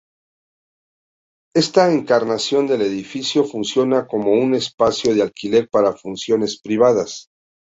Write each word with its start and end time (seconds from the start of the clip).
Esta 1.53 1.93
encarnación 1.93 2.65
del 2.65 2.81
edificio 2.81 3.43
funciona 3.43 4.07
como 4.07 4.31
un 4.31 4.55
espacio 4.55 5.13
de 5.13 5.21
alquiler 5.21 5.69
para 5.69 5.93
funciones 5.93 6.59
privadas. 6.59 7.29